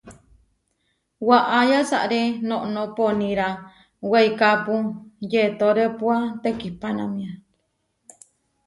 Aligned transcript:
Waʼá 1.27 1.59
yasaré 1.71 2.21
noʼnó 2.49 2.81
poníra 2.95 3.47
weikápu 4.11 4.73
yetórepua 5.31 6.15
tekihpanámia. 6.41 7.31